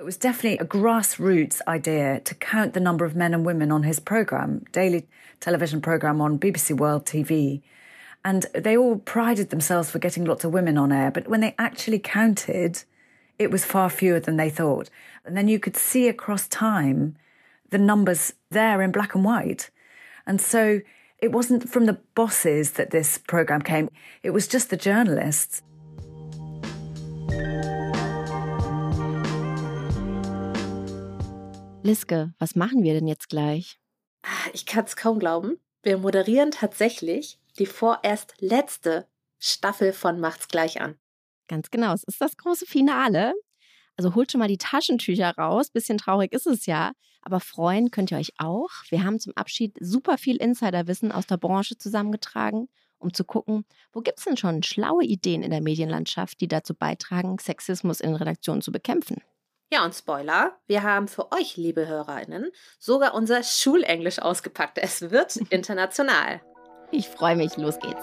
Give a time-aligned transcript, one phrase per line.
[0.00, 3.82] It was definitely a grassroots idea to count the number of men and women on
[3.82, 5.06] his programme, daily
[5.40, 7.60] television programme on BBC World TV.
[8.24, 11.10] And they all prided themselves for getting lots of women on air.
[11.10, 12.82] But when they actually counted,
[13.38, 14.88] it was far fewer than they thought.
[15.26, 17.14] And then you could see across time
[17.68, 19.68] the numbers there in black and white.
[20.26, 20.80] And so
[21.18, 23.90] it wasn't from the bosses that this programme came,
[24.22, 25.60] it was just the journalists.
[31.82, 33.78] Liske, was machen wir denn jetzt gleich?
[34.52, 35.58] Ich kann es kaum glauben.
[35.82, 39.06] Wir moderieren tatsächlich die vorerst letzte
[39.38, 40.98] Staffel von Macht's gleich an.
[41.48, 43.32] Ganz genau, es ist das große Finale.
[43.96, 45.70] Also holt schon mal die Taschentücher raus.
[45.70, 46.92] Bisschen traurig ist es ja,
[47.22, 48.70] aber freuen könnt ihr euch auch.
[48.90, 52.68] Wir haben zum Abschied super viel Insiderwissen aus der Branche zusammengetragen,
[52.98, 56.74] um zu gucken, wo gibt es denn schon schlaue Ideen in der Medienlandschaft, die dazu
[56.74, 59.22] beitragen, Sexismus in Redaktionen zu bekämpfen.
[59.72, 64.78] Ja, und Spoiler, wir haben für euch, liebe HörerInnen, sogar unser Schulenglisch ausgepackt.
[64.78, 66.40] Es wird international.
[66.90, 68.02] Ich freue mich, los geht's.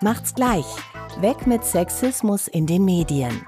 [0.00, 0.66] Macht's gleich.
[1.20, 3.46] Weg mit Sexismus in den Medien.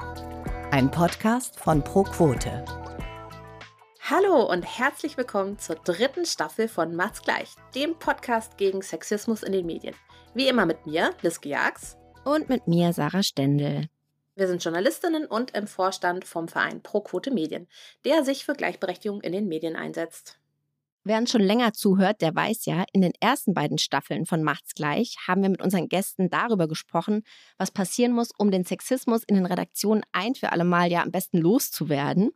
[0.70, 2.64] Ein Podcast von ProQuote.
[4.08, 9.50] Hallo und herzlich willkommen zur dritten Staffel von Macht's gleich, dem Podcast gegen Sexismus in
[9.50, 9.96] den Medien.
[10.34, 13.88] Wie immer mit mir, Liske Jags und mit mir Sarah Stendel.
[14.34, 17.68] Wir sind Journalistinnen und im Vorstand vom Verein Pro Quote Medien,
[18.04, 20.38] der sich für Gleichberechtigung in den Medien einsetzt.
[21.04, 24.74] Wer uns schon länger zuhört, der weiß ja, in den ersten beiden Staffeln von Macht's
[24.74, 27.24] gleich haben wir mit unseren Gästen darüber gesprochen,
[27.58, 31.10] was passieren muss, um den Sexismus in den Redaktionen ein für alle Mal ja am
[31.10, 32.30] besten loszuwerden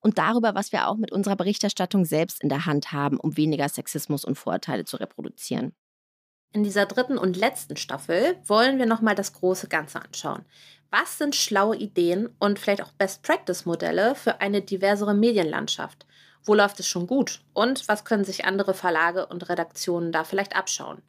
[0.00, 3.68] und darüber, was wir auch mit unserer Berichterstattung selbst in der Hand haben, um weniger
[3.68, 5.74] Sexismus und Vorurteile zu reproduzieren.
[6.56, 10.42] In dieser dritten und letzten Staffel wollen wir nochmal das große Ganze anschauen.
[10.90, 16.06] Was sind schlaue Ideen und vielleicht auch Best-Practice-Modelle für eine diversere Medienlandschaft?
[16.42, 17.42] Wo läuft es schon gut?
[17.52, 21.02] Und was können sich andere Verlage und Redaktionen da vielleicht abschauen?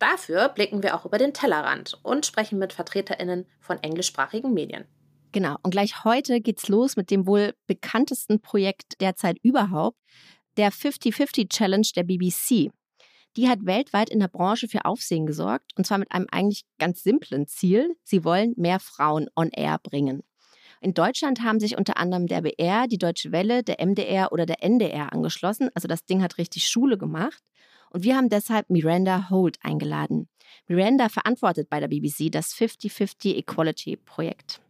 [0.00, 4.86] Dafür blicken wir auch über den Tellerrand und sprechen mit VertreterInnen von englischsprachigen Medien.
[5.30, 9.98] Genau, und gleich heute geht's los mit dem wohl bekanntesten Projekt derzeit überhaupt,
[10.56, 12.72] der 50-50 Challenge der BBC.
[13.36, 17.02] Die hat weltweit in der Branche für Aufsehen gesorgt und zwar mit einem eigentlich ganz
[17.02, 17.96] simplen Ziel.
[18.02, 20.22] Sie wollen mehr Frauen on air bringen.
[20.80, 24.62] In Deutschland haben sich unter anderem der BR, die Deutsche Welle, der MDR oder der
[24.62, 25.70] NDR angeschlossen.
[25.74, 27.42] Also das Ding hat richtig Schule gemacht.
[27.90, 30.28] Und wir haben deshalb Miranda Holt eingeladen.
[30.68, 34.60] Miranda verantwortet bei der BBC das 50-50 Equality Projekt.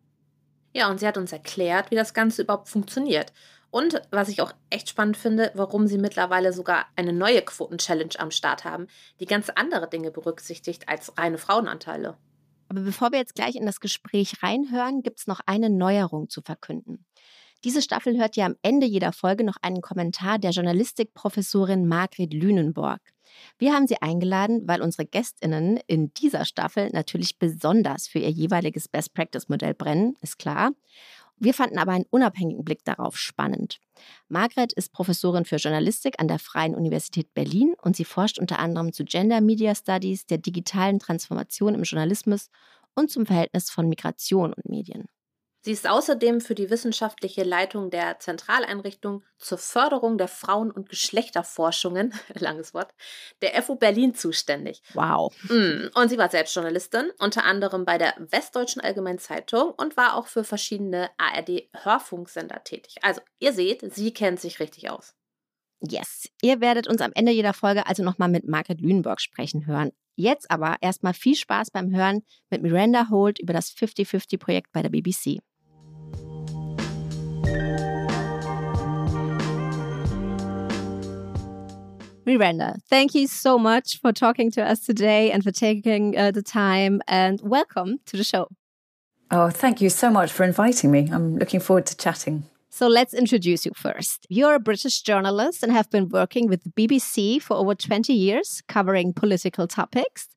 [0.75, 3.33] Ja, und sie hat uns erklärt, wie das Ganze überhaupt funktioniert
[3.71, 8.31] und was ich auch echt spannend finde, warum sie mittlerweile sogar eine neue Quoten-Challenge am
[8.31, 8.89] Start haben,
[9.21, 12.17] die ganz andere Dinge berücksichtigt als reine Frauenanteile.
[12.69, 16.41] Aber bevor wir jetzt gleich in das Gespräch reinhören, gibt es noch eine Neuerung zu
[16.41, 17.05] verkünden.
[17.65, 23.01] Diese Staffel hört ja am Ende jeder Folge noch einen Kommentar der Journalistikprofessorin Margret Lünenborg.
[23.59, 28.89] Wir haben sie eingeladen, weil unsere Gästinnen in dieser Staffel natürlich besonders für ihr jeweiliges
[28.89, 30.71] Best Practice Modell brennen, ist klar.
[31.43, 33.81] Wir fanden aber einen unabhängigen Blick darauf spannend.
[34.29, 38.93] Margret ist Professorin für Journalistik an der Freien Universität Berlin und sie forscht unter anderem
[38.93, 42.51] zu Gender Media Studies, der digitalen Transformation im Journalismus
[42.95, 45.07] und zum Verhältnis von Migration und Medien.
[45.63, 52.15] Sie ist außerdem für die wissenschaftliche Leitung der Zentraleinrichtung zur Förderung der Frauen- und Geschlechterforschungen,
[52.35, 52.95] langes Wort,
[53.43, 54.83] der FU Berlin zuständig.
[54.95, 55.35] Wow.
[55.51, 60.15] Mm, und sie war selbst Journalistin, unter anderem bei der Westdeutschen Allgemeinen Zeitung und war
[60.15, 62.97] auch für verschiedene ARD-Hörfunksender tätig.
[63.03, 65.15] Also, ihr seht, sie kennt sich richtig aus.
[65.83, 69.93] Yes, ihr werdet uns am Ende jeder Folge also nochmal mit Margaret Lüneburg sprechen hören.
[70.15, 74.91] Jetzt aber erstmal viel Spaß beim Hören mit Miranda Holt über das 50-50-Projekt bei der
[74.91, 75.39] BBC.
[82.39, 86.43] Miranda, thank you so much for talking to us today and for taking uh, the
[86.43, 88.49] time and welcome to the show.
[89.31, 91.09] Oh, thank you so much for inviting me.
[91.13, 92.45] I'm looking forward to chatting.
[92.73, 94.27] So let's introduce you first.
[94.29, 98.63] You're a British journalist and have been working with the BBC for over 20 years,
[98.69, 100.29] covering political topics.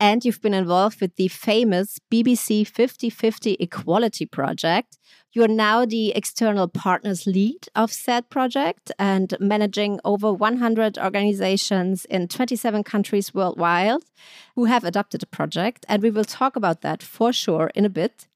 [0.00, 4.98] And you've been involved with the famous BBC 50 50 Equality Project.
[5.32, 12.28] You're now the external partners lead of said project and managing over 100 organizations in
[12.28, 14.00] 27 countries worldwide
[14.56, 15.84] who have adopted the project.
[15.88, 18.26] And we will talk about that for sure in a bit.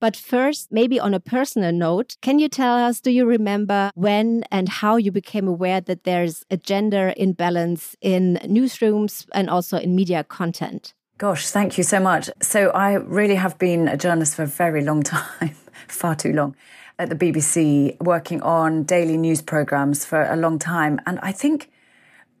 [0.00, 4.44] But first, maybe on a personal note, can you tell us, do you remember when
[4.50, 9.94] and how you became aware that there's a gender imbalance in newsrooms and also in
[9.94, 10.94] media content?
[11.18, 12.30] Gosh, thank you so much.
[12.40, 15.54] So I really have been a journalist for a very long time,
[15.86, 16.56] far too long,
[16.98, 20.98] at the BBC, working on daily news programs for a long time.
[21.06, 21.70] And I think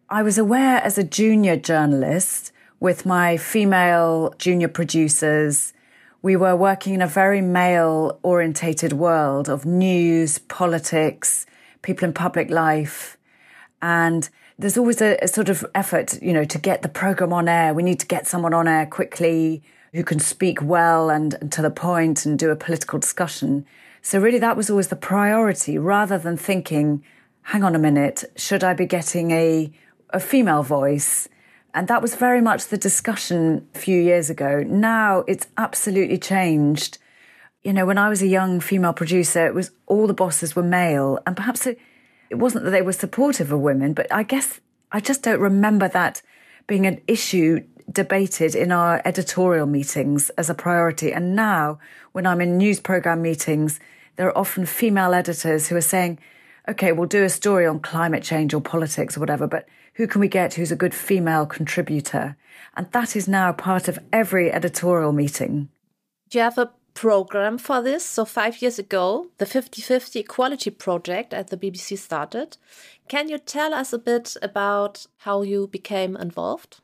[0.08, 5.74] I was aware as a junior journalist with my female junior producers.
[6.22, 11.46] We were working in a very male orientated world of news, politics,
[11.80, 13.16] people in public life.
[13.80, 14.28] And
[14.58, 17.72] there's always a, a, sort of effort, you know, to get the program on air.
[17.72, 19.62] We need to get someone on air quickly
[19.94, 23.64] who can speak well and, and to the point and do a political discussion.
[24.02, 27.02] So really that was always the priority rather than thinking,
[27.42, 29.72] hang on a minute, should I be getting a,
[30.10, 31.28] a female voice?
[31.74, 34.64] And that was very much the discussion a few years ago.
[34.66, 36.98] Now it's absolutely changed.
[37.62, 40.62] You know, when I was a young female producer, it was all the bosses were
[40.62, 41.78] male and perhaps it,
[42.30, 44.60] it wasn't that they were supportive of women, but I guess
[44.92, 46.22] I just don't remember that
[46.66, 51.12] being an issue debated in our editorial meetings as a priority.
[51.12, 51.78] And now,
[52.12, 53.80] when I'm in news program meetings,
[54.16, 56.18] there are often female editors who are saying,
[56.68, 60.20] okay, we'll do a story on climate change or politics or whatever, but who can
[60.20, 62.36] we get who's a good female contributor?
[62.76, 65.68] And that is now part of every editorial meeting.
[66.28, 68.04] Do you have a program for this.
[68.04, 72.56] So, five years ago, the 50 50 Equality Project at the BBC started.
[73.08, 76.80] Can you tell us a bit about how you became involved?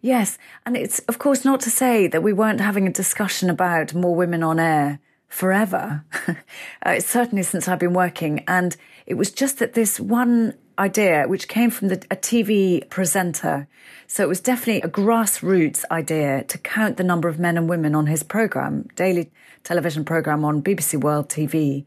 [0.00, 3.94] Yes, and it's of course not to say that we weren't having a discussion about
[3.94, 6.04] more women on air forever.
[6.82, 8.44] uh, certainly since I've been working.
[8.46, 8.76] And
[9.06, 13.66] it was just that this one idea, which came from the, a TV presenter.
[14.06, 17.94] So it was definitely a grassroots idea to count the number of men and women
[17.94, 19.30] on his program, daily
[19.64, 21.84] television program on BBC World TV.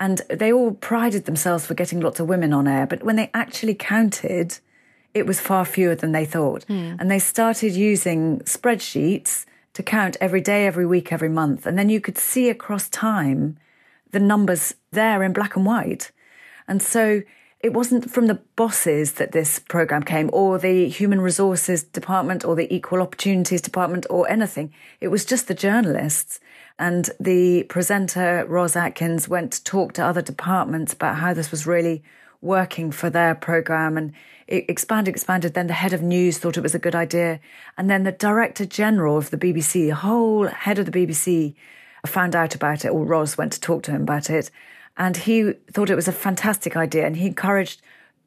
[0.00, 2.86] And they all prided themselves for getting lots of women on air.
[2.86, 4.58] But when they actually counted,
[5.14, 6.64] it was far fewer than they thought.
[6.66, 6.96] Mm.
[7.00, 11.66] And they started using spreadsheets to count every day, every week, every month.
[11.66, 13.58] And then you could see across time
[14.12, 16.12] the numbers there in black and white.
[16.66, 17.22] And so
[17.60, 22.54] it wasn't from the bosses that this program came or the human resources department or
[22.54, 24.72] the equal opportunities department or anything.
[25.00, 26.38] It was just the journalists.
[26.78, 31.66] And the presenter, Ros Atkins, went to talk to other departments about how this was
[31.66, 32.04] really
[32.40, 34.12] working for their program and
[34.46, 35.54] it expanded, expanded.
[35.54, 37.40] Then the head of news thought it was a good idea.
[37.76, 41.56] And then the director general of the BBC, the whole head of the BBC
[42.06, 44.52] found out about it or Ros went to talk to him about it
[44.98, 47.80] and he thought it was a fantastic idea and he encouraged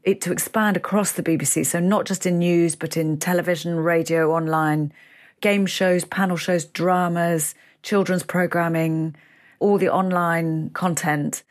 [0.03, 1.65] it to expand across the BBC.
[1.65, 4.93] So, not just in news, but in television, radio, online,
[5.41, 7.53] game shows, panel shows, dramas,
[7.83, 9.15] children's programming,
[9.59, 11.43] all the online content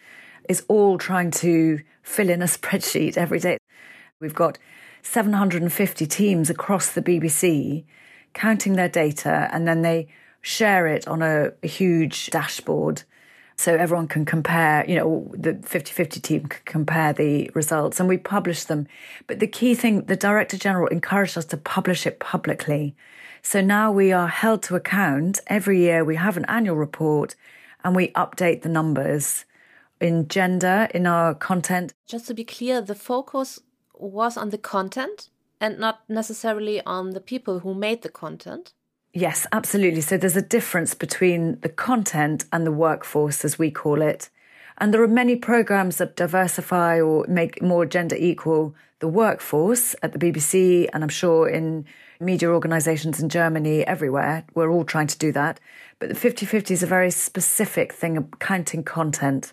[0.48, 3.58] is all trying to fill in a spreadsheet every day.
[4.20, 4.58] We've got
[5.02, 7.84] 750 teams across the BBC
[8.32, 10.08] counting their data and then they
[10.40, 13.02] share it on a, a huge dashboard
[13.60, 18.08] so everyone can compare, you know, the 50 50 team can compare the results and
[18.08, 18.86] we publish them.
[19.26, 22.96] But the key thing, the Director General encouraged us to publish it publicly.
[23.42, 25.40] So now we are held to account.
[25.48, 27.34] Every year we have an annual report
[27.84, 29.44] and we update the numbers
[30.00, 31.92] in gender, in our content.
[32.06, 33.60] Just to be clear, the focus
[33.92, 35.28] was on the content
[35.60, 38.72] and not necessarily on the people who made the content.
[39.12, 40.02] Yes, absolutely.
[40.02, 44.30] So there's a difference between the content and the workforce, as we call it.
[44.78, 50.12] And there are many programs that diversify or make more gender equal the workforce at
[50.12, 51.86] the BBC, and I'm sure in
[52.20, 54.44] media organizations in Germany, everywhere.
[54.54, 55.58] We're all trying to do that.
[55.98, 59.52] But the 50 50 is a very specific thing counting content.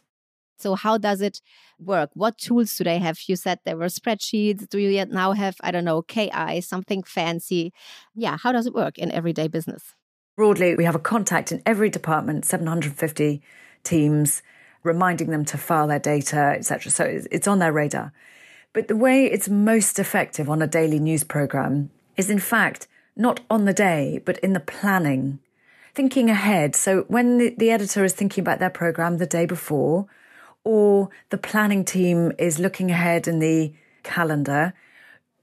[0.57, 1.41] So, how does it
[1.79, 2.09] work?
[2.13, 3.19] What tools do they have?
[3.27, 4.67] You said there were spreadsheets.
[4.69, 7.73] Do you yet now have, I don't know, KI, something fancy?
[8.15, 9.95] Yeah, how does it work in everyday business?
[10.35, 13.41] Broadly, we have a contact in every department, 750
[13.83, 14.43] teams,
[14.83, 16.91] reminding them to file their data, etc.
[16.91, 18.13] So it's on their radar.
[18.73, 23.39] But the way it's most effective on a daily news program is, in fact, not
[23.49, 25.39] on the day, but in the planning,
[25.95, 26.75] thinking ahead.
[26.75, 30.05] So when the, the editor is thinking about their program the day before,
[30.67, 33.71] or the planning team is looking ahead in the
[34.03, 34.73] calendar,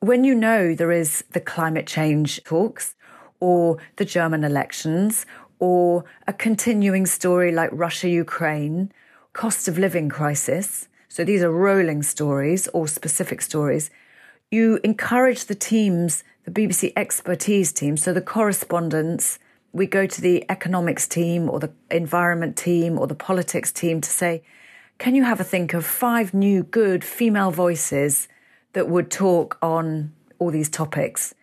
[0.00, 2.94] when you know there is the climate change talks
[3.40, 5.24] or the German elections
[5.60, 8.92] or a continuing story like Russia Ukraine,
[9.32, 13.90] cost of living crisis, so these are rolling stories or specific stories,
[14.50, 19.38] you encourage the teams, the BBC expertise team, so the correspondents,
[19.72, 24.10] we go to the economics team or the environment team or the politics team to
[24.10, 24.42] say,
[24.98, 28.28] can you have a think of five new good female voices
[28.72, 31.34] that would talk on all these topics?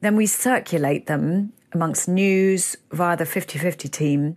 [0.00, 4.36] Then we circulate them amongst news via the 50 50 team.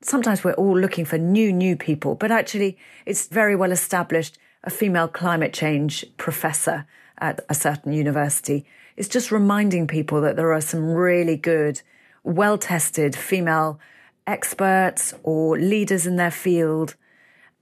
[0.00, 4.70] Sometimes we're all looking for new, new people, but actually, it's very well established a
[4.70, 6.86] female climate change professor
[7.18, 8.64] at a certain university.
[8.96, 11.82] It's just reminding people that there are some really good,
[12.22, 13.80] well tested female
[14.26, 16.94] experts or leaders in their field.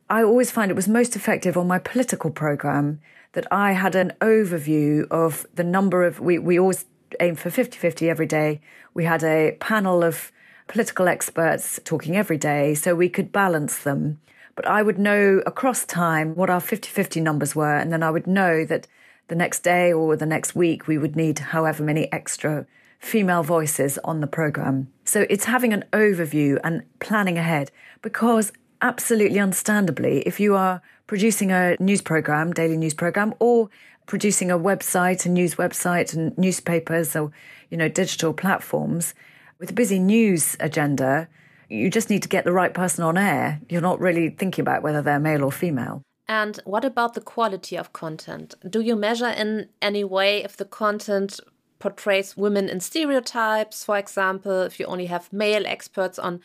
[0.09, 3.01] I always find it was most effective on my political program
[3.33, 6.85] that I had an overview of the number of, we, we always
[7.21, 8.61] aim for 50 50 every day.
[8.95, 10.31] We had a panel of
[10.69, 14.21] political experts talking every day so we could balance them.
[14.55, 18.11] But I would know across time what our 50 50 numbers were, and then I
[18.11, 18.87] would know that
[19.29, 22.67] the next day or the next week we would need however many extra
[22.99, 24.89] female voices on the program.
[25.05, 27.71] So it's having an overview and planning ahead
[28.03, 28.53] because
[28.83, 33.69] absolutely understandably, if you are producing a news program, daily news program, or
[34.07, 37.33] producing a website, a news website and newspapers or,
[37.71, 39.15] you know, digital platforms
[39.59, 41.29] with a busy news agenda,
[41.69, 43.61] you just need to get the right person on air.
[43.69, 46.03] You're not really thinking about whether they're male or female.
[46.29, 48.55] And what about the quality of content?
[48.69, 51.41] Do you measure in any way if the content
[51.79, 53.85] portrays women in stereotypes?
[53.85, 56.41] For example, if you only have male experts on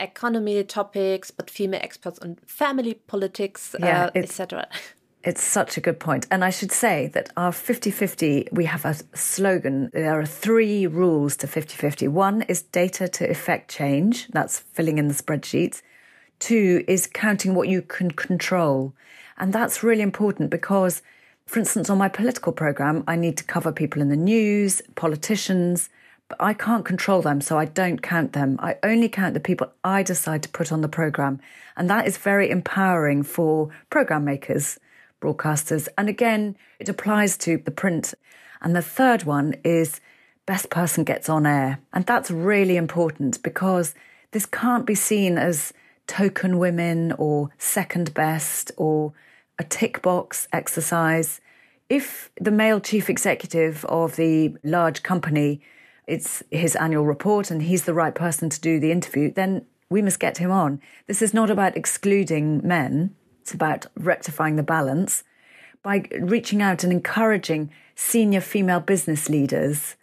[0.00, 4.68] economy topics, but female experts on family politics, yeah, uh, etc.
[5.26, 6.28] It's such a good point.
[6.30, 9.90] And I should say that our 50 50, we have a slogan.
[9.92, 12.06] There are three rules to 50 50.
[12.06, 15.82] One is data to effect change, that's filling in the spreadsheets.
[16.38, 18.94] Two is counting what you can control.
[19.36, 21.02] And that's really important because,
[21.46, 25.90] for instance, on my political program, I need to cover people in the news, politicians,
[26.28, 28.56] but I can't control them, so I don't count them.
[28.60, 31.40] I only count the people I decide to put on the program.
[31.76, 34.78] And that is very empowering for program makers
[35.20, 35.88] broadcasters.
[35.96, 38.14] And again, it applies to the print.
[38.60, 40.00] And the third one is
[40.46, 41.78] best person gets on air.
[41.92, 43.94] And that's really important because
[44.32, 45.72] this can't be seen as
[46.06, 49.12] token women or second best or
[49.58, 51.40] a tick box exercise.
[51.88, 55.60] If the male chief executive of the large company,
[56.06, 60.02] it's his annual report and he's the right person to do the interview, then we
[60.02, 60.80] must get him on.
[61.06, 63.14] This is not about excluding men.
[63.40, 65.24] It's about rectifying the balance
[65.82, 69.94] by reaching out and encouraging senior female business leaders.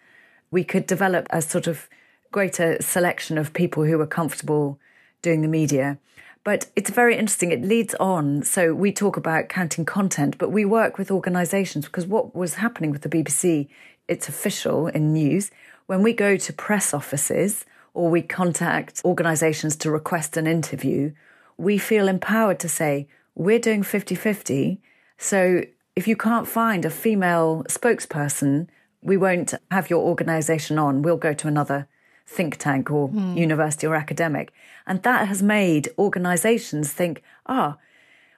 [0.51, 1.89] We could develop a sort of
[2.31, 4.79] greater selection of people who are comfortable
[5.21, 5.97] doing the media.
[6.43, 7.51] But it's very interesting.
[7.51, 8.43] It leads on.
[8.43, 12.91] So we talk about counting content, but we work with organizations because what was happening
[12.91, 13.69] with the BBC,
[14.07, 15.51] it's official in news.
[15.93, 21.11] When we go to press offices or we contact organizations to request an interview,
[21.55, 24.81] we feel empowered to say, we're doing 50 50.
[25.19, 25.61] So
[25.95, 28.69] if you can't find a female spokesperson,
[29.03, 31.03] we won't have your organization on.
[31.03, 31.87] We'll go to another
[32.25, 33.37] think tank or mm.
[33.37, 34.51] university or academic.
[34.87, 37.77] And that has made organizations think, ah,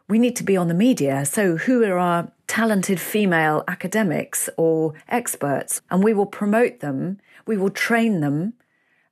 [0.10, 1.26] we need to be on the media.
[1.26, 5.82] So who are our talented female academics or experts?
[5.90, 7.20] And we will promote them.
[7.48, 8.54] We will train them,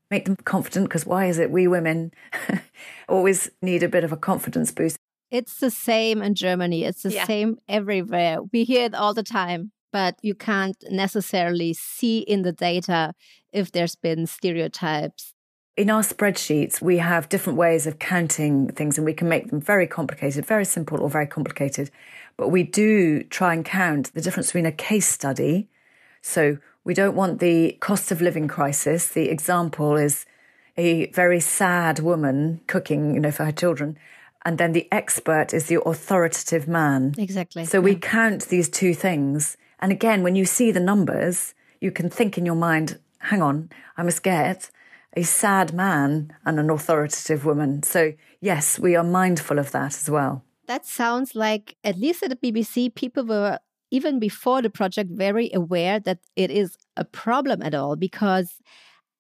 [0.10, 0.90] make them confident.
[0.90, 2.12] Because why is it we women
[3.10, 4.98] always need a bit of a confidence boost?
[5.32, 6.84] It's the same in Germany.
[6.84, 7.26] It's the yeah.
[7.26, 8.38] same everywhere.
[8.52, 13.14] We hear it all the time, but you can't necessarily see in the data
[13.52, 15.34] if there's been stereotypes.
[15.76, 19.60] In our spreadsheets, we have different ways of counting things, and we can make them
[19.60, 21.90] very complicated, very simple, or very complicated.
[22.38, 25.68] But we do try and count the difference between a case study.
[26.22, 29.08] So we don't want the cost of living crisis.
[29.08, 30.26] The example is
[30.76, 33.98] a very sad woman cooking, you know, for her children
[34.46, 37.14] and then the expert is the authoritative man.
[37.18, 37.66] Exactly.
[37.66, 37.84] So yeah.
[37.84, 39.58] we count these two things.
[39.80, 43.70] And again, when you see the numbers, you can think in your mind, hang on,
[43.98, 44.70] I must get
[45.16, 47.84] a sad man and an authoritative woman.
[47.84, 50.44] So, yes, we are mindful of that as well.
[50.66, 53.60] That sounds like, at least at the BBC, people were,
[53.94, 58.56] even before the project, very aware that it is a problem at all because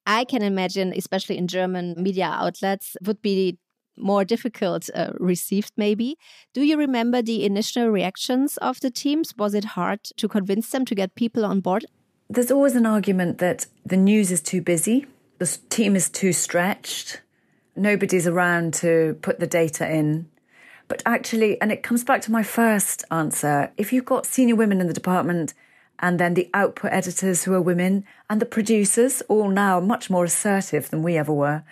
[0.07, 3.59] I can imagine, especially in German media outlets, would be
[3.95, 6.17] more difficult uh, received, maybe.
[6.55, 9.35] Do you remember the initial reactions of the teams?
[9.37, 11.85] Was it hard to convince them to get people on board?
[12.27, 15.05] There's always an argument that the news is too busy,
[15.37, 17.21] the team is too stretched,
[17.75, 20.29] nobody's around to put the data in.
[20.93, 24.79] But actually, and it comes back to my first answer if you've got senior women
[24.79, 25.55] in the department,
[25.97, 30.25] and then the output editors who are women, and the producers, all now much more
[30.25, 31.63] assertive than we ever were,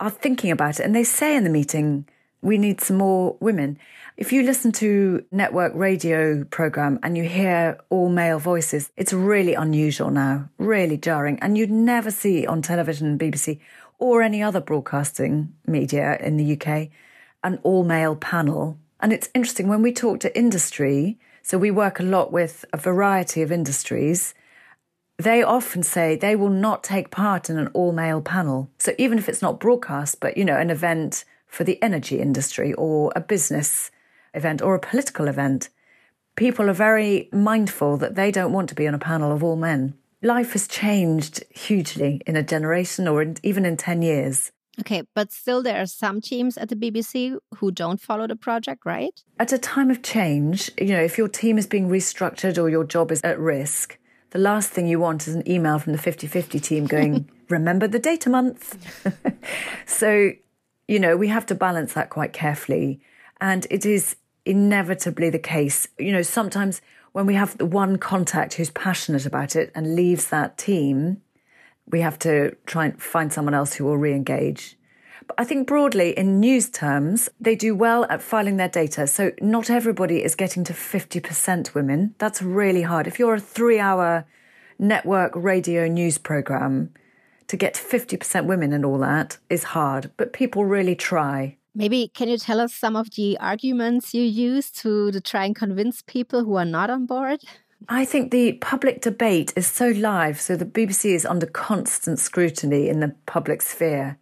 [0.00, 2.04] are thinking about it and they say in the meeting,
[2.42, 3.78] we need some more women.
[4.16, 9.54] If you listen to network radio program and you hear all male voices, it's really
[9.54, 11.38] unusual now, really jarring.
[11.38, 13.60] And you'd never see on television, BBC
[14.00, 16.88] or any other broadcasting media in the UK,
[17.44, 18.78] an all male panel.
[18.98, 22.78] And it's interesting when we talk to industry, so we work a lot with a
[22.78, 24.34] variety of industries.
[25.18, 28.70] They often say they will not take part in an all male panel.
[28.78, 32.72] So even if it's not broadcast, but you know, an event for the energy industry
[32.72, 33.90] or a business
[34.32, 35.68] event or a political event,
[36.34, 39.56] people are very mindful that they don't want to be on a panel of all
[39.56, 39.94] men.
[40.22, 44.50] Life has changed hugely in a generation or in, even in 10 years.
[44.80, 48.84] Okay, but still, there are some teams at the BBC who don't follow the project,
[48.84, 49.22] right?
[49.38, 52.84] At a time of change, you know, if your team is being restructured or your
[52.84, 53.98] job is at risk,
[54.30, 57.86] the last thing you want is an email from the 50 50 team going, Remember
[57.86, 58.76] the data month.
[59.86, 60.30] so,
[60.88, 63.00] you know, we have to balance that quite carefully.
[63.40, 64.16] And it is
[64.46, 65.86] inevitably the case.
[65.98, 66.80] You know, sometimes
[67.12, 71.20] when we have the one contact who's passionate about it and leaves that team,
[71.90, 74.76] we have to try and find someone else who will re engage.
[75.26, 79.06] But I think broadly, in news terms, they do well at filing their data.
[79.06, 82.14] So not everybody is getting to 50% women.
[82.18, 83.06] That's really hard.
[83.06, 84.26] If you're a three hour
[84.78, 86.92] network radio news program,
[87.48, 91.56] to get 50% women and all that is hard, but people really try.
[91.74, 95.56] Maybe can you tell us some of the arguments you use to, to try and
[95.56, 97.40] convince people who are not on board?
[97.88, 102.88] I think the public debate is so live, so the BBC is under constant scrutiny
[102.88, 104.18] in the public sphere.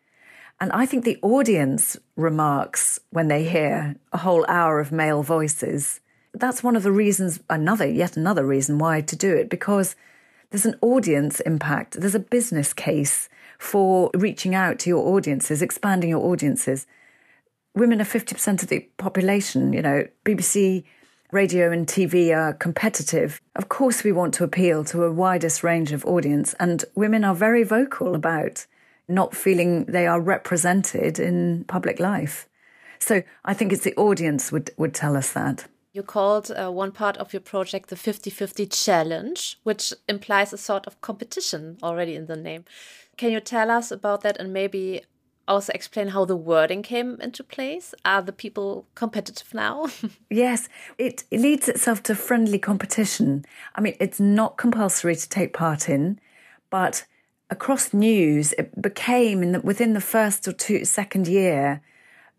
[0.60, 6.00] And I think the audience remarks when they hear a whole hour of male voices.
[6.34, 9.96] That's one of the reasons, another, yet another reason why to do it, because
[10.50, 13.28] there's an audience impact, there's a business case
[13.58, 16.86] for reaching out to your audiences, expanding your audiences
[17.74, 19.72] women are 50% of the population.
[19.72, 20.84] You know, BBC
[21.32, 23.40] radio and TV are competitive.
[23.56, 27.34] Of course, we want to appeal to a widest range of audience, and women are
[27.34, 28.66] very vocal about
[29.08, 32.48] not feeling they are represented in public life.
[32.98, 35.66] So I think it's the audience would, would tell us that.
[35.92, 40.58] You called uh, one part of your project the 50 50 challenge, which implies a
[40.58, 42.64] sort of competition already in the name.
[43.18, 45.02] Can you tell us about that and maybe
[45.48, 47.94] also explain how the wording came into place?
[48.04, 49.88] Are the people competitive now?
[50.30, 53.44] yes, it, leads itself to friendly competition.
[53.74, 56.20] I mean, it's not compulsory to take part in,
[56.70, 57.04] but
[57.50, 61.82] across news, it became in the, within the first or two second year,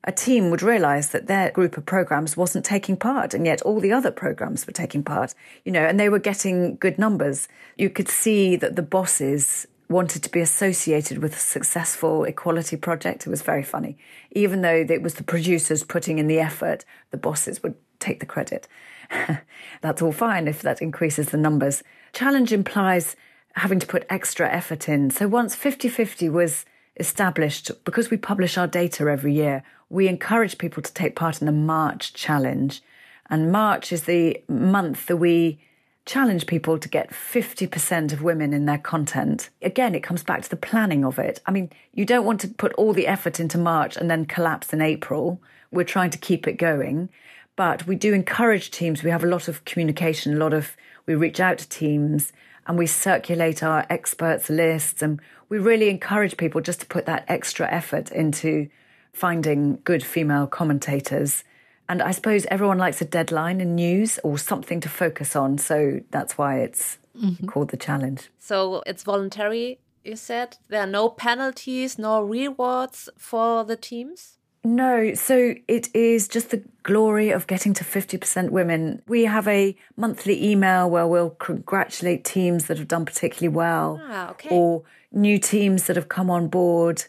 [0.05, 3.79] a team would realize that their group of programs wasn't taking part, and yet all
[3.79, 7.47] the other programs were taking part, you know, and they were getting good numbers.
[7.77, 13.25] You could see that the bosses wanted to be associated with a successful equality project.
[13.25, 13.97] It was very funny.
[14.31, 18.25] Even though it was the producers putting in the effort, the bosses would take the
[18.25, 18.67] credit.
[19.81, 21.83] That's all fine if that increases the numbers.
[22.13, 23.15] Challenge implies
[23.55, 25.09] having to put extra effort in.
[25.11, 26.65] So once 50 50 was
[26.97, 31.45] established, because we publish our data every year, we encourage people to take part in
[31.45, 32.81] the March challenge.
[33.29, 35.59] And March is the month that we
[36.05, 39.49] challenge people to get 50% of women in their content.
[39.61, 41.41] Again, it comes back to the planning of it.
[41.45, 44.73] I mean, you don't want to put all the effort into March and then collapse
[44.73, 45.41] in April.
[45.71, 47.09] We're trying to keep it going.
[47.55, 49.03] But we do encourage teams.
[49.03, 52.33] We have a lot of communication, a lot of, we reach out to teams
[52.67, 57.25] and we circulate our experts lists and we really encourage people just to put that
[57.27, 58.69] extra effort into
[59.11, 61.43] finding good female commentators
[61.89, 65.57] and I suppose everyone likes a deadline in news or something to focus on.
[65.57, 67.47] So that's why it's mm-hmm.
[67.47, 68.29] called the challenge.
[68.39, 70.57] So it's voluntary, you said?
[70.69, 74.37] There are no penalties, no rewards for the teams?
[74.65, 79.01] No, so it is just the glory of getting to 50% women.
[79.07, 84.31] We have a monthly email where we'll congratulate teams that have done particularly well ah,
[84.31, 84.49] okay.
[84.49, 87.03] or new teams that have come on board.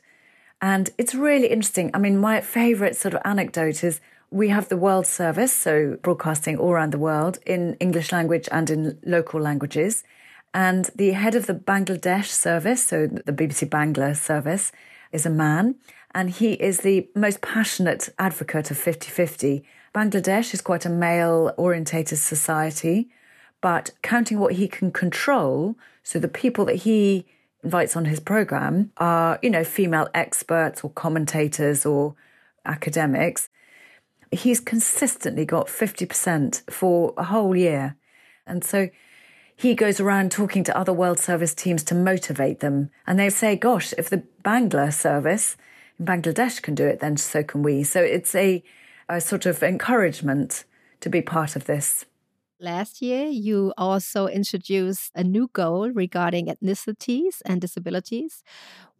[0.60, 1.92] And it's really interesting.
[1.94, 6.56] I mean, my favorite sort of anecdote is we have the world service, so broadcasting
[6.56, 10.04] all around the world in English language and in local languages.
[10.52, 14.72] And the head of the Bangladesh service, so the BBC Bangla service,
[15.12, 15.76] is a man.
[16.14, 19.64] And he is the most passionate advocate of 50 50.
[19.94, 23.08] Bangladesh is quite a male orientated society,
[23.60, 27.26] but counting what he can control, so the people that he
[27.62, 32.14] invites on his program are, you know, female experts or commentators or
[32.66, 33.48] academics
[34.34, 37.96] he's consistently got 50% for a whole year.
[38.46, 38.88] And so
[39.56, 42.90] he goes around talking to other World Service teams to motivate them.
[43.06, 45.56] And they say, gosh, if the Bangla service
[45.98, 47.84] in Bangladesh can do it, then so can we.
[47.84, 48.62] So it's a,
[49.08, 50.64] a sort of encouragement
[51.00, 52.04] to be part of this.
[52.60, 58.42] Last year, you also introduced a new goal regarding ethnicities and disabilities,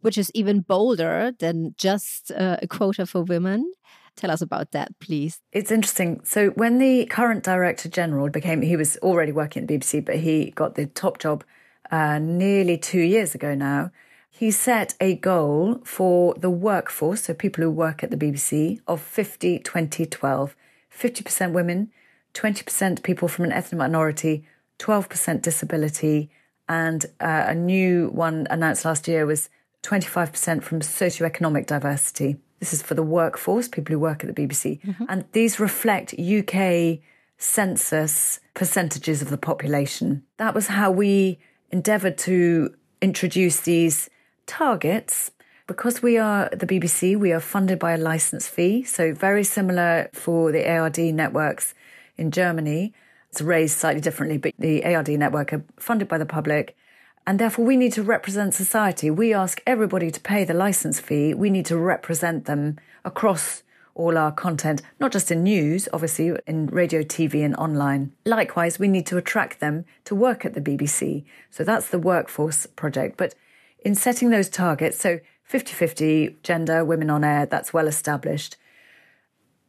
[0.01, 3.71] which is even bolder than just uh, a quota for women.
[4.15, 5.41] Tell us about that, please.
[5.51, 6.21] It's interesting.
[6.23, 10.17] So, when the current Director General became, he was already working at the BBC, but
[10.17, 11.43] he got the top job
[11.91, 13.91] uh, nearly two years ago now.
[14.29, 19.01] He set a goal for the workforce, so people who work at the BBC, of
[19.01, 20.55] 50 20 12.
[20.95, 21.91] 50% women,
[22.33, 24.45] 20% people from an ethnic minority,
[24.79, 26.29] 12% disability,
[26.67, 29.49] and uh, a new one announced last year was
[29.83, 32.37] 25% from socioeconomic diversity.
[32.59, 34.81] This is for the workforce, people who work at the BBC.
[34.81, 35.05] Mm-hmm.
[35.09, 36.99] And these reflect UK
[37.37, 40.23] census percentages of the population.
[40.37, 41.37] That was how we
[41.71, 44.09] endeavoured to introduce these
[44.45, 45.31] targets.
[45.67, 48.83] Because we are the BBC, we are funded by a license fee.
[48.83, 51.73] So, very similar for the ARD networks
[52.17, 52.93] in Germany.
[53.31, 56.75] It's raised slightly differently, but the ARD network are funded by the public.
[57.27, 59.09] And therefore, we need to represent society.
[59.09, 61.33] We ask everybody to pay the license fee.
[61.33, 63.63] We need to represent them across
[63.95, 68.11] all our content, not just in news, obviously, in radio, TV, and online.
[68.25, 71.23] Likewise, we need to attract them to work at the BBC.
[71.49, 73.17] So that's the workforce project.
[73.17, 73.33] But
[73.79, 78.57] in setting those targets, so 50 50 gender, women on air, that's well established.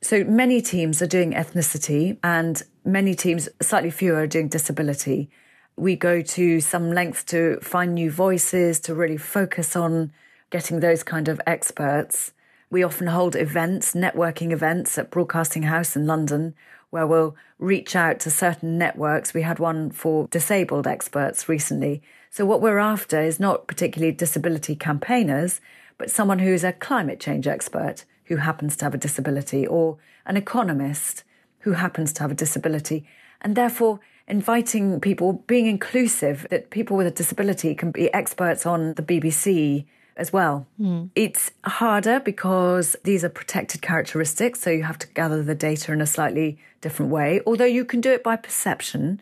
[0.03, 5.31] So many teams are doing ethnicity, and many teams, slightly fewer, are doing disability.
[5.77, 10.13] We go to some lengths to find new voices, to really focus on
[10.51, 12.33] getting those kind of experts.
[12.71, 16.55] We often hold events, networking events at Broadcasting House in London,
[16.91, 19.35] where we'll reach out to certain networks.
[19.35, 22.03] We had one for disabled experts recently.
[22.31, 25.61] So, what we're after is not particularly disability campaigners,
[25.99, 30.37] but someone who's a climate change expert who happens to have a disability or an
[30.37, 31.23] economist
[31.61, 33.07] who happens to have a disability.
[33.41, 38.95] And therefore, inviting people, being inclusive, that people with a disability can be experts on
[38.95, 39.87] the BBC
[40.17, 40.67] as well.
[40.81, 41.11] Mm.
[41.15, 46.01] It's harder because these are protected characteristics, so you have to gather the data in
[46.01, 49.21] a slightly different way, although you can do it by perception.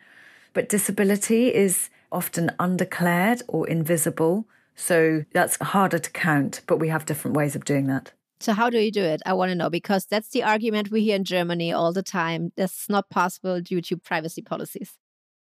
[0.53, 7.07] But disability is often undeclared or invisible, so that's harder to count, but we have
[7.07, 8.12] different ways of doing that.
[8.40, 9.23] So how do you do it?
[9.25, 12.53] I want to know because that's the argument we hear in Germany all the time.
[12.57, 14.92] That's not possible due to privacy policies.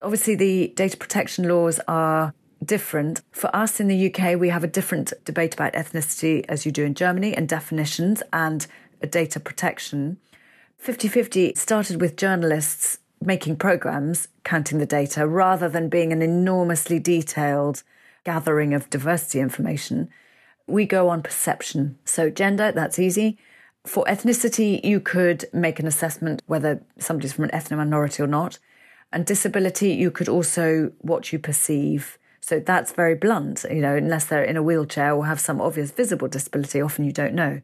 [0.01, 3.21] Obviously, the data protection laws are different.
[3.31, 6.83] For us in the UK, we have a different debate about ethnicity as you do
[6.83, 8.65] in Germany and definitions and
[9.09, 10.17] data protection.
[10.77, 16.99] 50 50 started with journalists making programs counting the data rather than being an enormously
[16.99, 17.83] detailed
[18.23, 20.09] gathering of diversity information
[20.67, 21.97] we go on perception.
[22.05, 23.37] So, gender, that's easy.
[23.85, 28.57] For ethnicity, you could make an assessment whether somebody's from an ethnic minority or not.
[29.13, 32.17] And disability, you could also what you perceive.
[32.41, 35.91] So that's very blunt, you know, unless they're in a wheelchair or have some obvious
[35.91, 37.61] visible disability, often you don't know.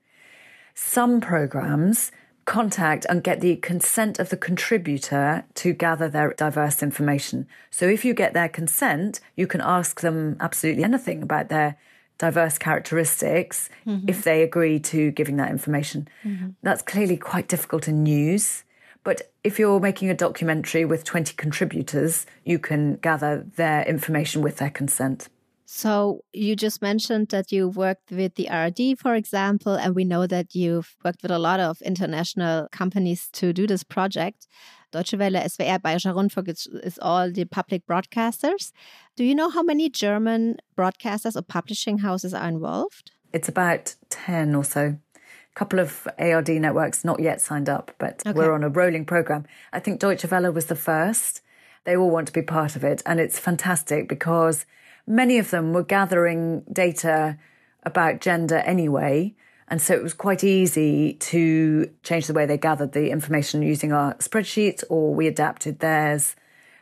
[0.74, 2.12] Some programs
[2.46, 7.48] contact and get the consent of the contributor to gather their diverse information.
[7.70, 11.78] So if you get their consent, you can ask them absolutely anything about their
[12.22, 14.08] diverse characteristics mm-hmm.
[14.08, 16.08] if they agree to giving that information.
[16.24, 16.50] Mm-hmm.
[16.62, 18.64] That's clearly quite difficult in news.
[19.04, 24.58] But if you're making a documentary with 20 contributors, you can gather their information with
[24.58, 25.30] their consent.
[25.66, 30.28] So you just mentioned that you worked with the ARD, for example, and we know
[30.28, 34.48] that you've worked with a lot of international companies to do this project.
[34.92, 38.72] Deutsche Welle, SWR, Bayerischer Rundfunk is, all the public broadcasters.
[39.16, 43.12] Do you know how many German broadcasters or publishing houses are involved?
[43.34, 44.98] It's about 10 or so.
[45.16, 48.38] A couple of ARD networks not yet signed up, but okay.
[48.38, 49.46] we're on a rolling program.
[49.74, 51.42] I think Deutsche Welle was the first.
[51.84, 53.02] They all want to be part of it.
[53.06, 54.66] And it's fantastic because
[55.08, 57.38] many of them were gathering data
[57.84, 59.36] about gender anyway.
[59.72, 63.94] And so it was quite easy to change the way they gathered the information using
[63.94, 66.36] our spreadsheets or we adapted theirs.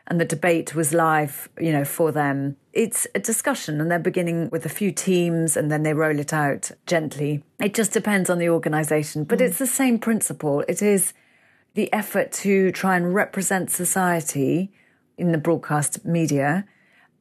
[0.08, 2.56] And the debate was live, you know, for them.
[2.72, 6.32] It's a discussion and they're beginning with a few teams and then they roll it
[6.32, 7.44] out gently.
[7.60, 9.42] It just depends on the organization, but mm.
[9.42, 10.64] it's the same principle.
[10.66, 11.12] It is
[11.74, 14.72] the effort to try and represent society
[15.16, 16.66] in the broadcast media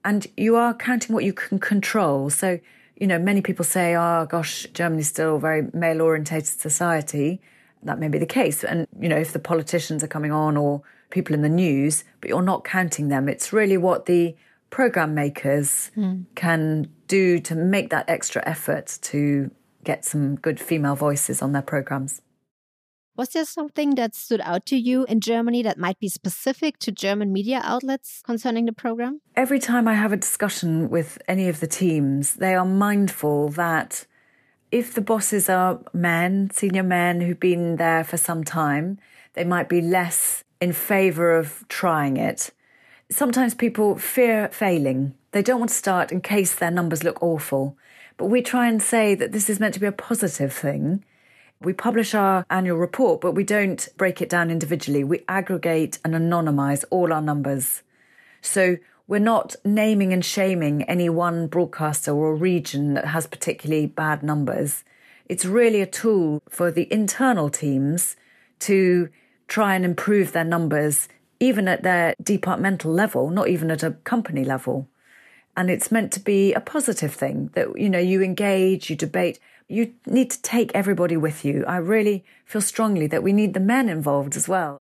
[0.03, 2.31] and you are counting what you can control.
[2.31, 2.59] So
[2.99, 7.41] you know, many people say, oh gosh, Germany's still a very male orientated society.
[7.83, 8.63] That may be the case.
[8.63, 12.29] And, you know, if the politicians are coming on or people in the news, but
[12.29, 14.35] you're not counting them, it's really what the
[14.69, 16.25] program makers mm.
[16.35, 19.49] can do to make that extra effort to
[19.83, 22.21] get some good female voices on their programs.
[23.19, 26.89] Was there something that stood out to you in Germany that might be specific to
[26.89, 29.19] German media outlets concerning the program?
[29.35, 34.05] Every time I have a discussion with any of the teams, they are mindful that
[34.71, 38.99] if the bosses are men, senior men who've been there for some time,
[39.33, 42.51] they might be less in favor of trying it.
[43.11, 45.13] Sometimes people fear failing.
[45.33, 47.75] They don't want to start in case their numbers look awful.
[48.15, 51.03] But we try and say that this is meant to be a positive thing
[51.61, 55.03] we publish our annual report, but we don't break it down individually.
[55.03, 57.83] We aggregate and anonymize all our numbers.
[58.41, 64.23] So we're not naming and shaming any one broadcaster or region that has particularly bad
[64.23, 64.85] numbers.
[65.25, 68.15] It's really a tool for the internal teams
[68.59, 69.09] to
[69.47, 71.09] try and improve their numbers,
[71.41, 74.87] even at their departmental level, not even at a company level.
[75.57, 79.39] And it's meant to be a positive thing that, you know, you engage, you debate
[79.69, 81.63] you need to take everybody with you.
[81.67, 84.79] I really feel strongly that we need the men involved as well.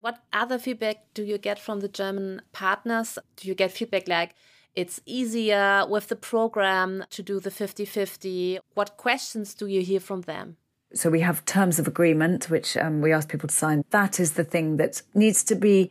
[0.00, 3.18] What other feedback do you get from the German partners?
[3.36, 4.34] Do you get feedback like
[4.74, 8.60] it's easier with the program to do the 50 50?
[8.74, 10.56] What questions do you hear from them?
[10.94, 13.84] So we have terms of agreement, which um, we ask people to sign.
[13.90, 15.90] That is the thing that needs to be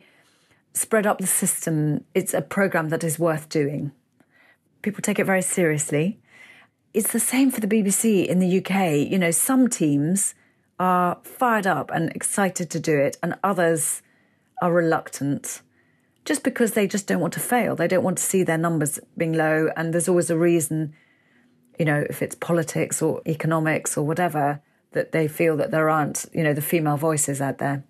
[0.72, 2.04] spread up the system.
[2.14, 3.92] It's a program that is worth doing.
[4.82, 6.20] People take it very seriously
[6.92, 9.10] it's the same for the BBC in the UK.
[9.10, 10.34] You know, some teams
[10.78, 14.02] are fired up and excited to do it, and others
[14.62, 15.62] are reluctant
[16.24, 17.74] just because they just don't want to fail.
[17.74, 19.70] They don't want to see their numbers being low.
[19.76, 20.94] And there's always a reason,
[21.78, 24.60] you know, if it's politics or economics or whatever,
[24.92, 27.84] that they feel that there aren't, you know, the female voices out there.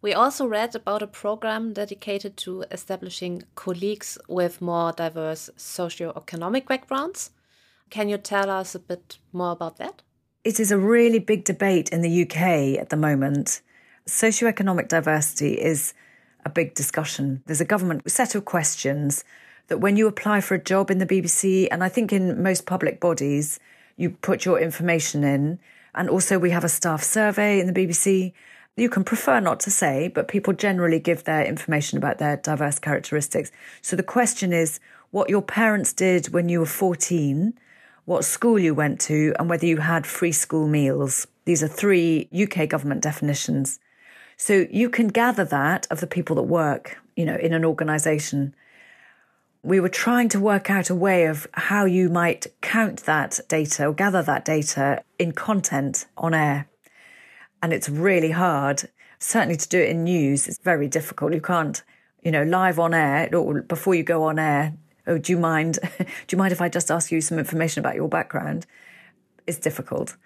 [0.00, 7.30] We also read about a program dedicated to establishing colleagues with more diverse socio-economic backgrounds.
[7.92, 10.00] Can you tell us a bit more about that?
[10.44, 13.60] It is a really big debate in the UK at the moment.
[14.08, 15.92] Socioeconomic diversity is
[16.46, 17.42] a big discussion.
[17.44, 19.24] There's a government set of questions
[19.68, 22.64] that when you apply for a job in the BBC, and I think in most
[22.64, 23.60] public bodies,
[23.98, 25.58] you put your information in.
[25.94, 28.32] And also, we have a staff survey in the BBC.
[28.74, 32.78] You can prefer not to say, but people generally give their information about their diverse
[32.78, 33.52] characteristics.
[33.82, 37.52] So the question is what your parents did when you were 14
[38.04, 41.26] what school you went to, and whether you had free school meals.
[41.44, 43.78] These are three UK government definitions.
[44.36, 48.54] So you can gather that of the people that work, you know, in an organization.
[49.62, 53.86] We were trying to work out a way of how you might count that data
[53.86, 56.68] or gather that data in content on air.
[57.62, 58.88] And it's really hard.
[59.20, 61.32] Certainly to do it in news, it's very difficult.
[61.32, 61.80] You can't,
[62.22, 64.74] you know, live on air or before you go on air,
[65.06, 65.78] oh, do you mind?
[65.98, 68.66] do you mind if I just ask you some information about your background?
[69.46, 70.16] It's difficult.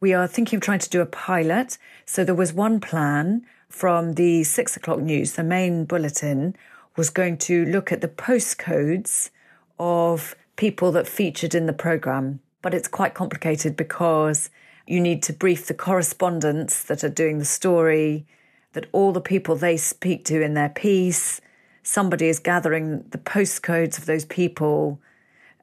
[0.00, 1.78] We are thinking of trying to do a pilot.
[2.06, 5.32] So there was one plan from the six o'clock news.
[5.32, 6.56] The main bulletin
[6.96, 9.30] was going to look at the postcodes
[9.78, 12.40] of people that featured in the program.
[12.60, 14.50] But it's quite complicated because
[14.86, 18.26] you need to brief the correspondents that are doing the story,
[18.72, 21.40] that all the people they speak to in their piece,
[21.82, 25.00] somebody is gathering the postcodes of those people.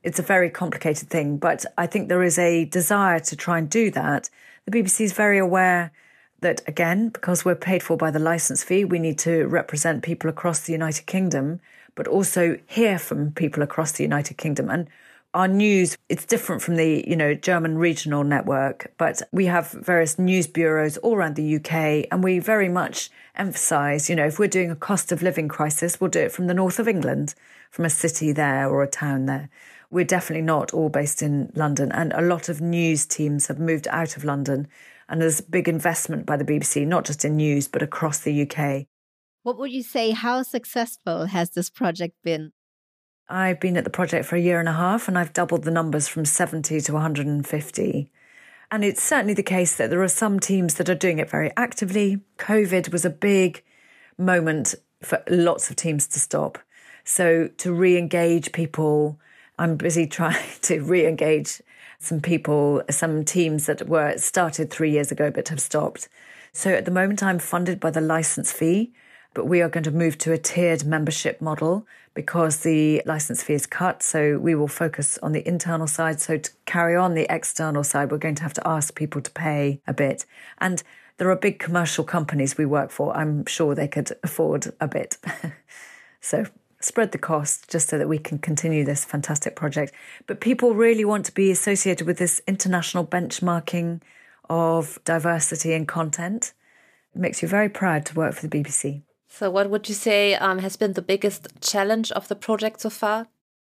[0.03, 3.69] It's a very complicated thing, but I think there is a desire to try and
[3.69, 4.29] do that.
[4.65, 5.91] The BBC is very aware
[6.41, 10.29] that, again, because we're paid for by the license fee, we need to represent people
[10.29, 11.60] across the United Kingdom,
[11.95, 14.69] but also hear from people across the United Kingdom.
[14.69, 14.88] And
[15.33, 20.17] our news it's different from the you know german regional network but we have various
[20.17, 24.47] news bureaus all around the uk and we very much emphasize you know if we're
[24.47, 27.35] doing a cost of living crisis we'll do it from the north of england
[27.69, 29.49] from a city there or a town there.
[29.91, 33.87] We're definitely not all based in london and a lot of news teams have moved
[33.89, 34.67] out of london
[35.07, 38.85] and there's big investment by the bbc not just in news but across the uk
[39.41, 42.51] what would you say how successful has this project been
[43.29, 45.71] I've been at the project for a year and a half and I've doubled the
[45.71, 48.11] numbers from 70 to 150.
[48.71, 51.51] And it's certainly the case that there are some teams that are doing it very
[51.55, 52.21] actively.
[52.39, 53.63] COVID was a big
[54.17, 56.57] moment for lots of teams to stop.
[57.03, 59.19] So to re engage people,
[59.59, 61.61] I'm busy trying to re engage
[61.99, 66.09] some people, some teams that were started three years ago but have stopped.
[66.51, 68.91] So at the moment, I'm funded by the license fee
[69.33, 71.85] but we are going to move to a tiered membership model
[72.19, 74.03] because the license fee is cut.
[74.03, 76.19] So we will focus on the internal side.
[76.19, 79.32] So to carry on the external side, we're going to have to ask people to
[79.32, 80.25] pay a bit.
[80.58, 80.84] And
[81.15, 83.15] there are big commercial companies we work for.
[83.15, 85.15] I'm sure they could afford a bit.
[86.19, 86.43] so
[86.82, 89.93] spread the cost just so that we can continue this fantastic project.
[90.27, 94.01] But people really want to be associated with this international benchmarking
[94.49, 96.51] of diversity and content.
[97.15, 99.03] It makes you very proud to work for the BBC.
[99.29, 102.89] So, what would you say um, has been the biggest challenge of the project so
[102.89, 103.27] far?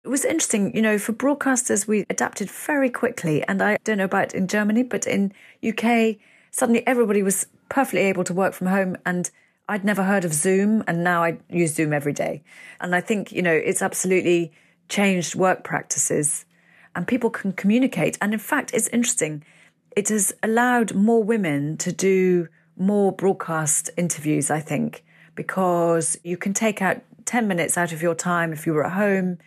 [0.05, 3.43] It was interesting, you know, for broadcasters, we adapted very quickly.
[3.43, 5.33] And I don't know about in Germany, but in
[5.67, 6.17] UK,
[6.51, 9.29] suddenly everybody was perfectly able to work from home and
[9.67, 12.43] I'd never heard of Zoom and now I use Zoom every day.
[12.79, 14.53] And I think, you know, it's absolutely
[14.87, 16.45] changed work practices
[16.95, 18.17] and people can communicate.
[18.21, 19.43] And in fact, it's interesting.
[19.97, 25.03] It has allowed more women to do more broadcast interviews, I think,
[25.37, 28.93] because you can take out 10 minutes out of your time if you were at
[28.93, 29.37] home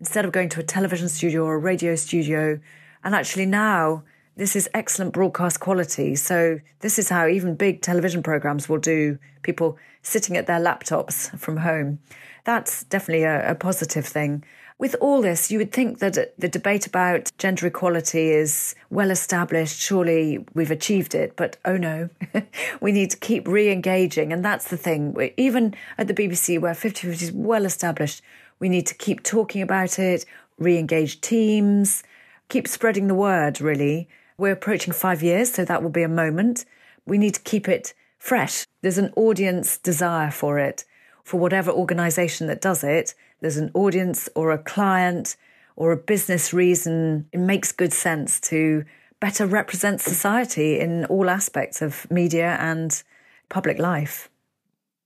[0.00, 2.58] instead of going to a television studio or a radio studio.
[3.04, 4.02] And actually now
[4.36, 6.16] this is excellent broadcast quality.
[6.16, 11.38] So this is how even big television programs will do people sitting at their laptops
[11.38, 12.00] from home.
[12.44, 14.44] That's definitely a, a positive thing.
[14.78, 19.80] With all this, you would think that the debate about gender equality is well established.
[19.80, 22.10] Surely we've achieved it, but oh no,
[22.82, 24.34] we need to keep re engaging.
[24.34, 25.16] And that's the thing.
[25.38, 28.20] Even at the BBC, where 50 50 is well established,
[28.58, 30.26] we need to keep talking about it,
[30.58, 32.02] re engage teams,
[32.50, 34.08] keep spreading the word, really.
[34.36, 36.66] We're approaching five years, so that will be a moment.
[37.06, 38.66] We need to keep it fresh.
[38.82, 40.84] There's an audience desire for it.
[41.24, 43.14] For whatever organization that does it,
[43.46, 45.36] there's an audience or a client
[45.76, 47.28] or a business reason.
[47.30, 48.84] It makes good sense to
[49.20, 53.00] better represent society in all aspects of media and
[53.48, 54.28] public life.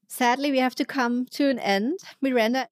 [0.08, 1.98] Sadly, we have to come to an end.
[2.22, 2.68] Miranda,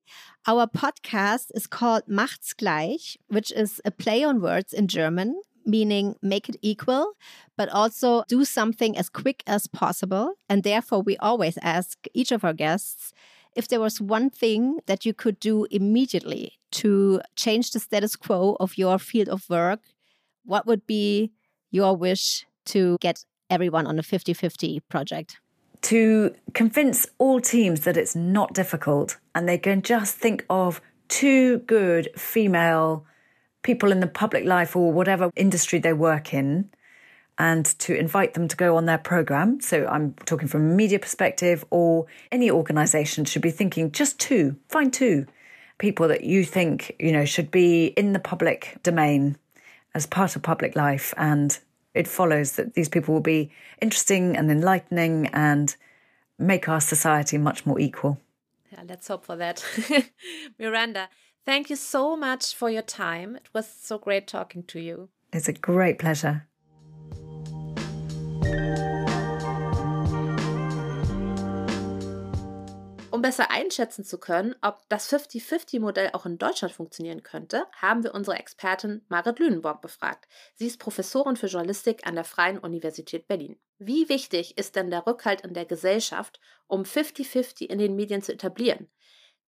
[0.46, 6.16] our podcast is called Macht's gleich, which is a play on words in German meaning
[6.22, 7.12] make it equal,
[7.54, 10.32] but also do something as quick as possible.
[10.48, 13.12] And therefore, we always ask each of our guests
[13.58, 18.56] if there was one thing that you could do immediately to change the status quo
[18.60, 19.80] of your field of work,
[20.44, 21.32] what would be
[21.72, 25.40] your wish to get everyone on a 50 50 project?
[25.82, 31.58] To convince all teams that it's not difficult and they can just think of two
[31.58, 33.04] good female
[33.64, 36.70] people in the public life or whatever industry they work in
[37.38, 39.60] and to invite them to go on their program.
[39.60, 44.56] So I'm talking from a media perspective, or any organization should be thinking just two,
[44.68, 45.26] find two
[45.78, 49.36] people that you think, you know, should be in the public domain
[49.94, 51.14] as part of public life.
[51.16, 51.56] And
[51.94, 55.74] it follows that these people will be interesting and enlightening and
[56.38, 58.18] make our society much more equal.
[58.72, 59.64] Yeah, let's hope for that.
[60.58, 61.08] Miranda,
[61.48, 63.34] Thank you so much for your time.
[63.34, 65.08] It was so great talking to you.
[65.32, 66.46] It's a great pleasure.
[73.18, 78.14] Um besser einschätzen zu können, ob das 50-50-Modell auch in Deutschland funktionieren könnte, haben wir
[78.14, 80.28] unsere Expertin Marit Lünenborg befragt.
[80.54, 83.58] Sie ist Professorin für Journalistik an der Freien Universität Berlin.
[83.78, 88.32] Wie wichtig ist denn der Rückhalt in der Gesellschaft, um 50-50 in den Medien zu
[88.32, 88.88] etablieren?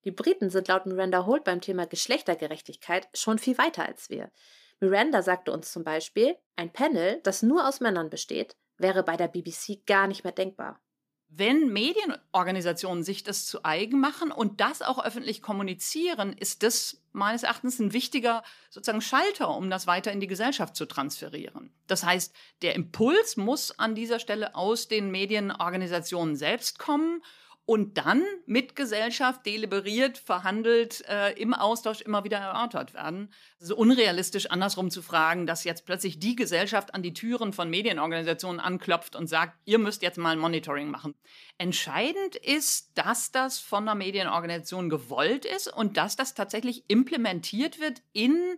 [0.03, 4.31] Die Briten sind laut Miranda Holt beim Thema Geschlechtergerechtigkeit schon viel weiter als wir.
[4.79, 9.27] Miranda sagte uns zum Beispiel, ein Panel, das nur aus Männern besteht, wäre bei der
[9.27, 10.81] BBC gar nicht mehr denkbar.
[11.31, 17.43] Wenn Medienorganisationen sich das zu eigen machen und das auch öffentlich kommunizieren, ist das meines
[17.43, 21.71] Erachtens ein wichtiger sozusagen Schalter, um das weiter in die Gesellschaft zu transferieren.
[21.85, 27.21] Das heißt, der Impuls muss an dieser Stelle aus den Medienorganisationen selbst kommen
[27.69, 33.31] und dann mit Gesellschaft deliberiert, verhandelt, äh, im Austausch immer wieder erörtert werden.
[33.59, 37.69] Es ist unrealistisch, andersrum zu fragen, dass jetzt plötzlich die Gesellschaft an die Türen von
[37.69, 41.13] Medienorganisationen anklopft und sagt, ihr müsst jetzt mal ein Monitoring machen.
[41.59, 48.01] Entscheidend ist, dass das von einer Medienorganisation gewollt ist und dass das tatsächlich implementiert wird
[48.13, 48.57] in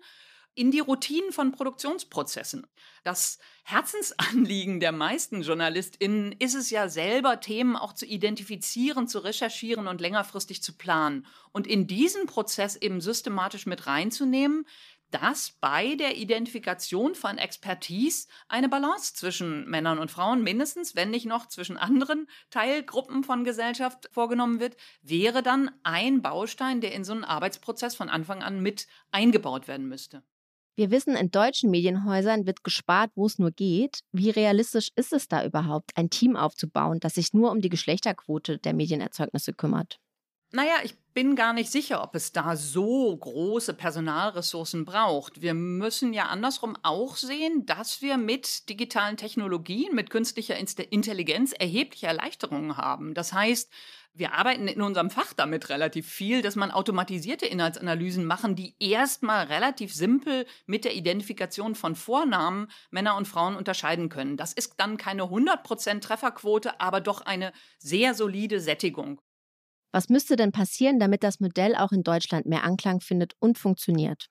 [0.54, 2.68] in die Routinen von Produktionsprozessen.
[3.04, 9.88] Das Herzensanliegen der meisten JournalistInnen ist es ja selber, Themen auch zu identifizieren, zu recherchieren
[9.88, 11.26] und längerfristig zu planen.
[11.52, 14.66] Und in diesen Prozess eben systematisch mit reinzunehmen,
[15.12, 21.26] dass bei der Identifikation von Expertise eine Balance zwischen Männern und Frauen mindestens, wenn nicht
[21.26, 27.12] noch zwischen anderen Teilgruppen von Gesellschaft vorgenommen wird, wäre dann ein Baustein, der in so
[27.12, 30.24] einen Arbeitsprozess von Anfang an mit eingebaut werden müsste.
[30.82, 34.00] Wir wissen, in deutschen Medienhäusern wird gespart, wo es nur geht.
[34.12, 38.58] Wie realistisch ist es da überhaupt, ein Team aufzubauen, das sich nur um die Geschlechterquote
[38.58, 40.00] der Medienerzeugnisse kümmert?
[40.54, 45.44] Naja, ich bin gar nicht sicher, ob es da so große Personalressourcen braucht.
[45.44, 52.08] Wir müssen ja andersrum auch sehen, dass wir mit digitalen Technologien, mit künstlicher Intelligenz erhebliche
[52.08, 53.14] Erleichterungen haben.
[53.14, 53.72] Das heißt,
[54.14, 59.46] wir arbeiten in unserem Fach damit relativ viel, dass man automatisierte Inhaltsanalysen machen, die erstmal
[59.46, 64.38] relativ simpel mit der Identifikation von Vornamen Männer und Frauen unterscheiden können.
[64.38, 69.22] Das ist dann keine 100% Trefferquote, aber doch eine sehr solide Sättigung.
[69.94, 74.28] Was müsste denn passieren, damit das Modell auch in Deutschland mehr Anklang findet und funktioniert?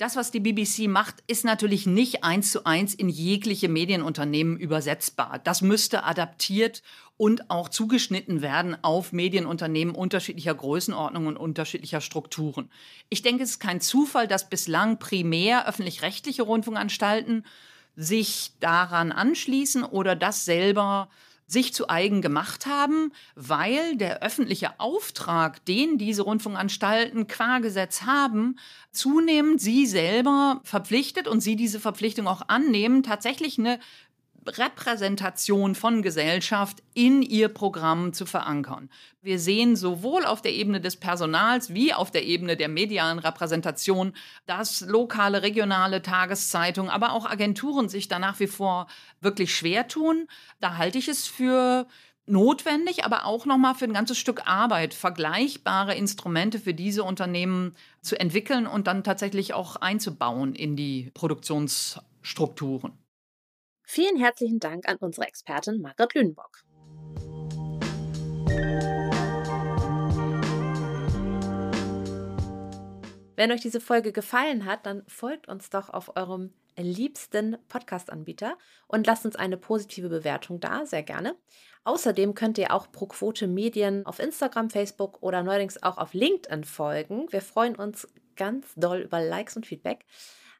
[0.00, 5.38] Das, was die BBC macht, ist natürlich nicht eins zu eins in jegliche Medienunternehmen übersetzbar.
[5.44, 6.82] Das müsste adaptiert
[7.18, 12.70] und auch zugeschnitten werden auf Medienunternehmen unterschiedlicher Größenordnung und unterschiedlicher Strukturen.
[13.10, 17.44] Ich denke, es ist kein Zufall, dass bislang primär öffentlich-rechtliche Rundfunkanstalten
[17.94, 21.10] sich daran anschließen oder das selber
[21.50, 28.56] sich zu eigen gemacht haben, weil der öffentliche Auftrag, den diese Rundfunkanstalten qua Gesetz haben,
[28.92, 33.80] zunehmend sie selber verpflichtet und sie diese Verpflichtung auch annehmen, tatsächlich eine
[34.46, 38.88] Repräsentation von Gesellschaft in ihr Programm zu verankern.
[39.22, 44.14] Wir sehen sowohl auf der Ebene des Personals wie auf der Ebene der medialen Repräsentation,
[44.46, 48.86] dass lokale, regionale Tageszeitungen, aber auch Agenturen sich da nach wie vor
[49.20, 50.26] wirklich schwer tun.
[50.60, 51.86] Da halte ich es für
[52.26, 58.18] notwendig, aber auch nochmal für ein ganzes Stück Arbeit, vergleichbare Instrumente für diese Unternehmen zu
[58.18, 62.92] entwickeln und dann tatsächlich auch einzubauen in die Produktionsstrukturen.
[63.92, 66.62] Vielen herzlichen Dank an unsere Expertin Margret Lünenbock.
[73.34, 79.08] Wenn euch diese Folge gefallen hat, dann folgt uns doch auf eurem liebsten Podcast-Anbieter und
[79.08, 81.34] lasst uns eine positive Bewertung da, sehr gerne.
[81.82, 86.62] Außerdem könnt ihr auch Pro Quote Medien auf Instagram, Facebook oder neuerdings auch auf LinkedIn
[86.62, 87.26] folgen.
[87.32, 90.06] Wir freuen uns ganz doll über Likes und Feedback.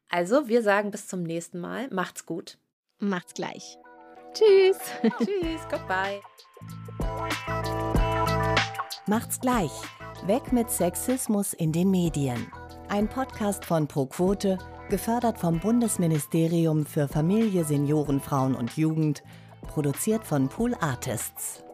[0.08, 1.86] Also, wir sagen bis zum nächsten Mal.
[1.90, 2.58] Macht's gut.
[3.02, 3.78] Macht's gleich.
[4.34, 4.76] Tschüss.
[5.18, 5.62] Tschüss.
[5.70, 6.20] Goodbye.
[9.06, 9.70] Macht's gleich.
[10.26, 12.52] Weg mit Sexismus in den Medien.
[12.90, 14.58] Ein Podcast von ProQuote,
[14.90, 19.22] gefördert vom Bundesministerium für Familie, Senioren, Frauen und Jugend,
[19.62, 21.64] produziert von Pool Artists.